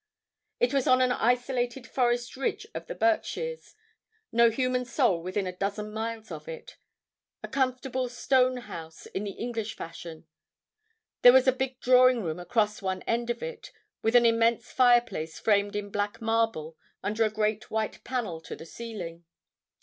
It 0.59 0.73
was 0.73 0.87
on 0.87 0.99
an 0.99 1.11
isolated 1.11 1.85
forest 1.85 2.35
ridge 2.35 2.65
of 2.73 2.87
the 2.87 2.95
Berkshires, 2.95 3.75
no 4.31 4.49
human 4.49 4.83
soul 4.83 5.21
within 5.21 5.45
a 5.45 5.55
dozen 5.55 5.91
miles 5.93 6.31
of 6.31 6.47
it—a 6.47 7.47
comfortable 7.47 8.09
stone 8.09 8.57
house 8.57 9.05
in 9.05 9.25
the 9.25 9.33
English 9.33 9.75
fashion. 9.75 10.25
There 11.21 11.31
was 11.31 11.47
a 11.47 11.51
big 11.51 11.79
drawing 11.81 12.23
room 12.23 12.39
across 12.39 12.81
one 12.81 13.03
end 13.03 13.29
of 13.29 13.43
it, 13.43 13.71
with 14.01 14.15
an 14.15 14.25
immense 14.25 14.71
fireplace 14.71 15.37
framed 15.37 15.75
in 15.75 15.91
black 15.91 16.19
marble 16.19 16.77
under 17.03 17.23
a 17.23 17.29
great 17.29 17.69
white 17.69 18.03
panel 18.03 18.41
to 18.41 18.55
the 18.55 18.65
ceiling. 18.65 19.25